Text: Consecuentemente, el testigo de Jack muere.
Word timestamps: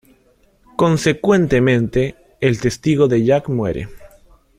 Consecuentemente, 0.77 2.15
el 2.39 2.59
testigo 2.59 3.07
de 3.07 3.23
Jack 3.23 3.49
muere. 3.49 3.87